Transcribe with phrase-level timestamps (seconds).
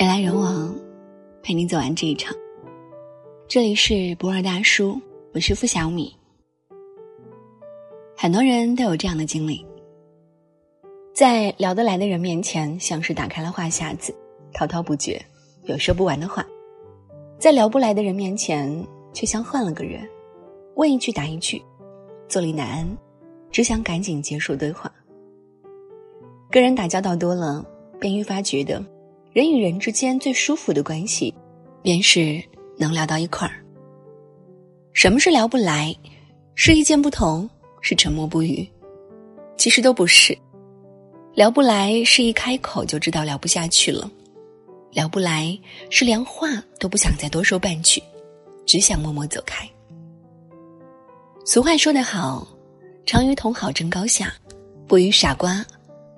[0.00, 0.74] 人来人往，
[1.42, 2.34] 陪你走完这一场。
[3.46, 4.98] 这里是博尔大叔，
[5.34, 6.10] 我是付小米。
[8.16, 9.62] 很多人都有这样的经历，
[11.12, 14.14] 在聊得来的人面前，像是打开了话匣子，
[14.54, 15.20] 滔滔不绝，
[15.64, 16.42] 有说不完的话；
[17.38, 18.82] 在聊不来的人面前，
[19.12, 20.00] 却像换了个人，
[20.76, 21.62] 问一句答一句，
[22.26, 22.88] 坐立难安，
[23.50, 24.90] 只想赶紧结束对话。
[26.50, 27.62] 跟人打交道多了，
[28.00, 28.82] 便愈发觉得，
[29.32, 31.32] 人与人之间最舒服的关系，
[31.82, 32.42] 便是
[32.76, 33.64] 能聊到一块儿。
[34.92, 35.94] 什么是聊不来？
[36.56, 37.48] 是意见不同？
[37.80, 38.68] 是沉默不语？
[39.56, 40.36] 其实都不是。
[41.32, 44.10] 聊不来是一开口就知道聊不下去了，
[44.90, 45.56] 聊不来
[45.90, 46.48] 是连话
[46.80, 48.02] 都不想再多说半句，
[48.66, 49.66] 只想默默走开。
[51.44, 52.46] 俗话说得好，
[53.06, 54.34] 常与同好争高下，
[54.88, 55.64] 不与傻瓜。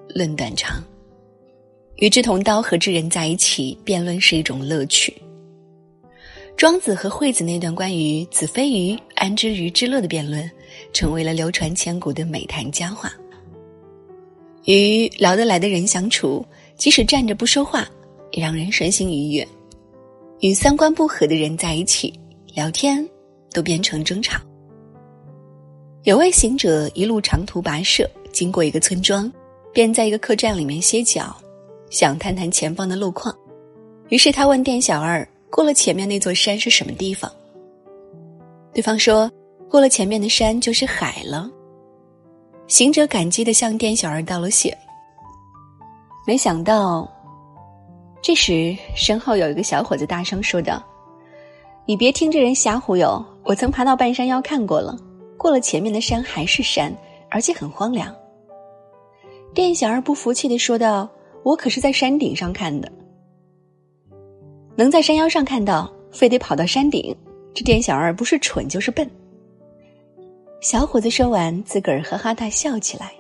[0.09, 0.83] 论短长，
[1.97, 5.15] 与志同道合之人在一起辩论是一种乐趣。
[6.57, 10.51] 庄子和惠子那段关于“子非鱼，安知鱼之乐”的辩论，
[10.93, 13.13] 成为了流传千古的美谈佳话。
[14.65, 16.45] 与聊得来的人相处，
[16.77, 17.89] 即使站着不说话，
[18.33, 19.45] 也让人身心愉悦；
[20.41, 22.13] 与三观不合的人在一起
[22.55, 23.09] 聊天，
[23.53, 24.41] 都变成争吵。
[26.05, 29.33] 有位行者一路长途跋涉，经过一个村庄。
[29.75, 31.35] 便在一个客栈里面歇脚，
[31.93, 33.33] 想探探前方的路况。
[34.09, 37.31] 于是他问店小二：“过了前面那座山是什么地方？”
[38.73, 39.31] 对方说
[39.69, 41.49] ：“过了前面的山就是海了。”
[42.67, 44.77] 行者感激的向店小二道了谢。
[46.27, 47.07] 没想到，
[48.23, 50.83] 这时身后有一个小伙子大声说道
[51.85, 53.23] ：“你别听这人瞎忽悠！
[53.45, 54.97] 我曾爬到半山腰看过了，
[55.37, 56.95] 过了前面的山还是山，
[57.29, 58.15] 而且很荒凉。”
[59.53, 61.07] 店小二不服气的说道
[61.43, 62.91] ：“我可是在山顶上看的，
[64.77, 67.15] 能在山腰上看到，非得跑到山顶。
[67.55, 69.09] 这店小二不是蠢就是笨。”
[70.63, 73.13] 小伙子说完，自个儿哈哈大笑起来。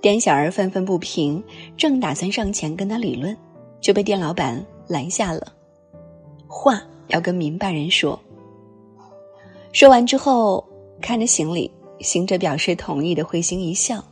[0.00, 1.42] 店小二愤愤不平，
[1.76, 3.36] 正打算上前跟他理论，
[3.80, 5.52] 就被店老板拦下了。
[6.48, 8.18] 话要跟明白人说。
[9.72, 10.62] 说完之后，
[11.00, 11.70] 看着行李，
[12.00, 14.04] 行者表示同意的，会心一笑。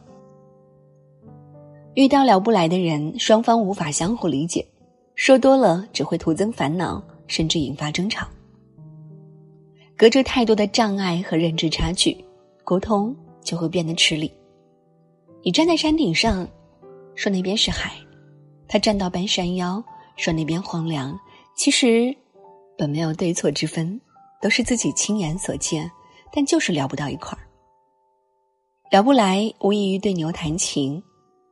[2.00, 4.66] 遇到聊不来的人，双方无法相互理解，
[5.16, 8.26] 说多了只会徒增烦恼，甚至引发争吵。
[9.98, 12.16] 隔着太多的障碍和认知差距，
[12.64, 14.32] 沟通就会变得吃力。
[15.42, 16.48] 你站在山顶上，
[17.14, 17.90] 说那边是海；
[18.66, 19.84] 他站到半山腰，
[20.16, 21.14] 说那边荒凉。
[21.54, 22.16] 其实，
[22.78, 24.00] 本没有对错之分，
[24.40, 25.90] 都是自己亲眼所见，
[26.32, 27.44] 但就是聊不到一块儿。
[28.90, 31.02] 聊不来，无异于对牛弹琴。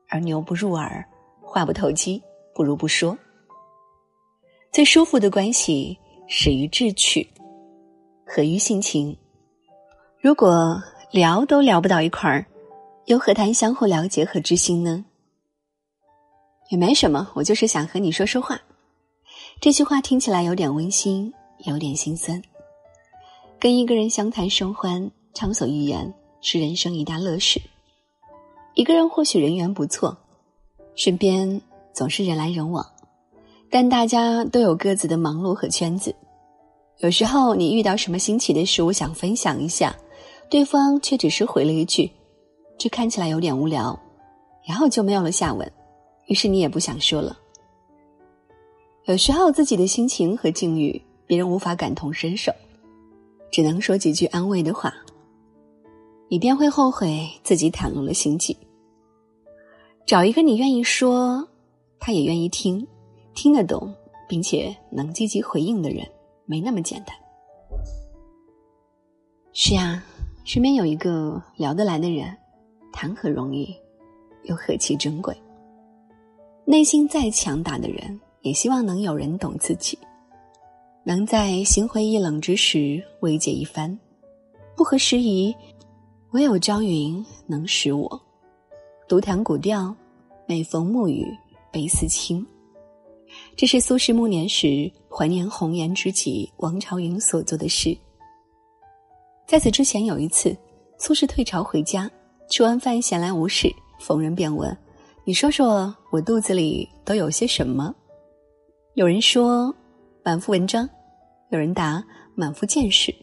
[0.09, 1.05] 而牛不入耳，
[1.41, 2.23] 话不投机，
[2.55, 3.17] 不如不说。
[4.73, 7.29] 最舒服的关系始于志趣，
[8.27, 9.17] 合于性情。
[10.21, 12.45] 如果聊都聊不到一块儿，
[13.07, 15.05] 又何谈相互了解和知心呢？
[16.71, 18.61] 也没什么，我就是想和你说说话。
[19.61, 21.33] 这句话听起来有点温馨，
[21.65, 22.43] 有点心酸。
[23.59, 27.61] 跟一个人相谈甚欢，畅所欲言，是人生一大乐事。
[28.79, 30.17] 一个人或许人缘不错，
[30.95, 31.61] 身边
[31.93, 32.87] 总是人来人往，
[33.69, 36.15] 但大家都有各自的忙碌和圈子。
[36.99, 39.97] 有时候你遇到什么新奇的事物想分享一下，
[40.49, 42.09] 对方却只是回了一句
[42.79, 43.99] ：“这看起来有点无聊”，
[44.65, 45.69] 然后就没有了下文。
[46.27, 47.37] 于是你也不想说了。
[49.07, 52.53] 有时候自己的心情和境遇，别人无法感同身受，
[53.51, 54.95] 只能说几句安慰的话，
[56.29, 58.57] 你便会后悔自己袒露了心迹。
[60.09, 61.47] 找一个你愿意说，
[62.01, 62.87] 他也愿意听，
[63.35, 63.95] 听得懂，
[64.27, 66.03] 并且能积极回应的人，
[66.47, 67.15] 没那么简单。
[69.53, 70.03] 是啊，
[70.47, 72.35] 身边有一个聊得来的人，
[72.91, 73.77] 谈何容易，
[74.45, 75.37] 又何其珍贵。
[76.65, 79.99] 内心再强大的人，也希望能有人懂自己，
[81.05, 83.99] 能在心灰意冷之时慰藉一番。
[84.75, 85.55] 不合时宜，
[86.31, 88.19] 唯有朝云能使我。
[89.09, 89.95] 独弹古调，
[90.45, 91.27] 每逢暮雨
[91.73, 92.47] 悲思亲。
[93.57, 97.97] 这是苏轼暮年时怀念红颜知己王朝云所做的诗。
[99.47, 100.55] 在此之前有一次，
[100.99, 102.11] 苏轼退朝回家，
[102.51, 104.77] 吃完饭闲来无事，逢人便问
[105.25, 107.95] ：“你说说我肚子里都有些什么？”
[108.93, 109.75] 有人说
[110.23, 110.87] ：“满腹文章。”
[111.49, 112.05] 有人答
[112.37, 113.15] ：“满腹见识。”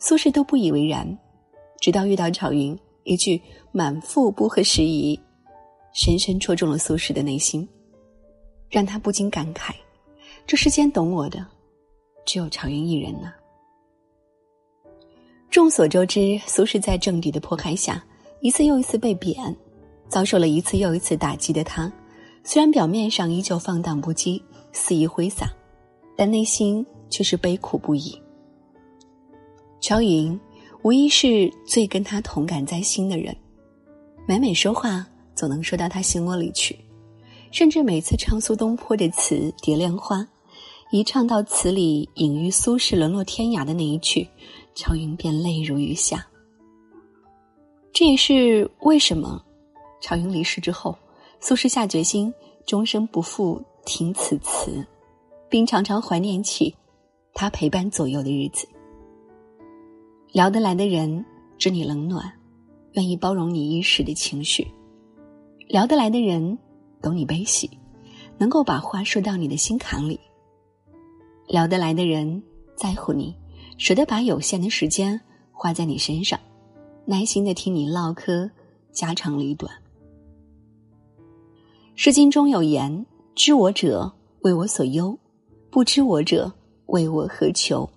[0.00, 1.06] 苏轼都不以为然，
[1.82, 2.74] 直到遇到朝云。
[3.04, 3.40] 一句
[3.72, 5.18] “满腹不合时宜”，
[5.92, 7.68] 深深戳中了苏轼的内心。
[8.68, 9.74] 让他不禁感慨：
[10.46, 11.46] 这世间懂我的，
[12.24, 13.32] 只有朝云一人呢。
[15.50, 18.02] 众所周知，苏轼在政敌的迫害下，
[18.40, 19.54] 一次又一次被贬，
[20.08, 21.92] 遭受了一次又一次打击的他，
[22.44, 24.40] 虽然表面上依旧放荡不羁、
[24.72, 25.52] 肆意挥洒，
[26.16, 28.18] 但内心却是悲苦不已。
[29.82, 30.40] 乔云
[30.82, 33.36] 无疑是最跟他同感在心的人，
[34.26, 36.76] 每每说话总能说到他心窝里去，
[37.52, 40.18] 甚至每次唱苏东坡的词《蝶恋花》，
[40.90, 44.28] 一唱到词里隐喻苏轼沦落天涯的那一句。
[44.74, 46.26] 乔云便泪如雨下。
[47.92, 49.44] 这也是为什么，
[50.00, 50.96] 乔云离世之后，
[51.40, 52.32] 苏轼下决心
[52.66, 54.84] 终生不复听此词，
[55.48, 56.74] 并常常怀念起
[57.34, 58.66] 他陪伴左右的日子。
[60.32, 61.22] 聊得来的人
[61.58, 62.32] 知你冷暖，
[62.92, 64.64] 愿意包容你一时的情绪；
[65.68, 66.58] 聊得来的人
[67.02, 67.68] 懂你悲喜，
[68.38, 70.18] 能够把话说到你的心坎里；
[71.46, 72.42] 聊得来的人
[72.74, 73.34] 在乎你。
[73.78, 75.20] 舍得把有限的时间
[75.50, 76.38] 花在你身上，
[77.04, 78.48] 耐心的听你唠嗑
[78.92, 79.70] 家长里短。
[81.94, 83.04] 《诗经》中有言
[83.34, 84.10] ：“知我者，
[84.42, 85.14] 为我所忧；
[85.70, 86.52] 不知我者，
[86.86, 87.88] 为我何求。”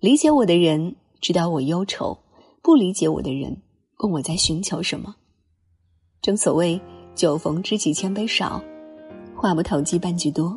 [0.00, 2.16] 理解我的人知道我忧愁，
[2.62, 3.60] 不理解我的人
[3.98, 5.12] 问我在寻求什么。
[6.22, 6.80] 正所谓
[7.16, 8.62] “酒逢知己千杯少，
[9.34, 10.56] 话不投机半句多”。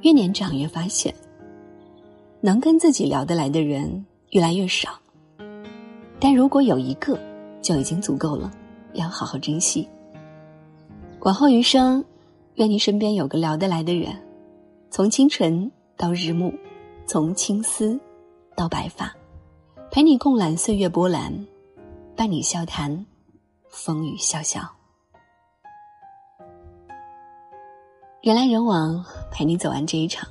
[0.00, 1.14] 越年长越发现。
[2.40, 4.98] 能跟自己聊得来的人越来越少，
[6.18, 7.20] 但如果有一个，
[7.60, 8.50] 就已经足够了，
[8.94, 9.86] 要好好珍惜。
[11.20, 12.02] 往后余生，
[12.54, 14.18] 愿你身边有个聊得来的人，
[14.90, 16.50] 从清晨到日暮，
[17.06, 18.00] 从青丝
[18.56, 19.14] 到白发，
[19.98, 21.44] 陪你共览岁月波澜，
[22.14, 23.04] 伴你笑谈
[23.68, 24.64] 风雨潇潇。
[28.22, 30.28] 人来人往，陪你走完这一场。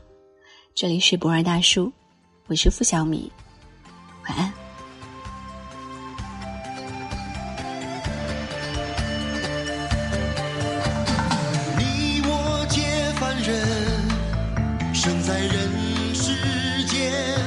[0.73, 1.91] 这里是博尔大叔，
[2.45, 3.29] 我是付小米，
[4.29, 4.53] 晚安。
[11.77, 12.79] 你我皆
[13.19, 17.46] 凡人，生在人世间。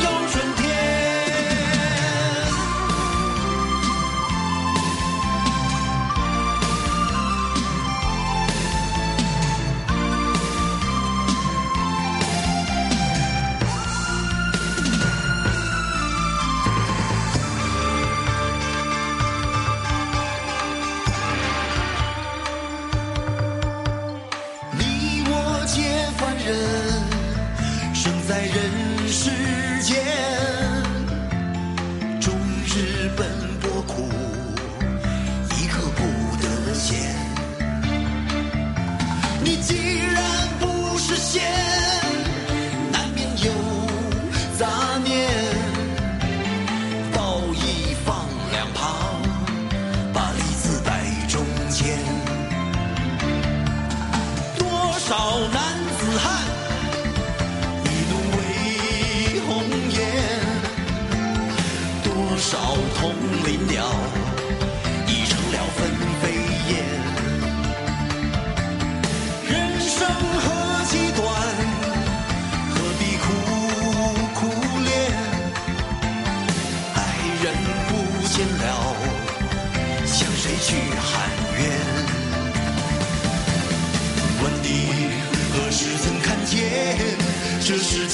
[55.11, 55.70] 这世